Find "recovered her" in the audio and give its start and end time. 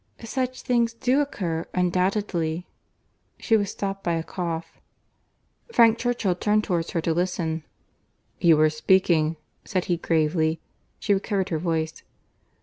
11.13-11.59